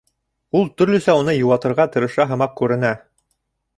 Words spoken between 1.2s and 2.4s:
йыуатырға тырыша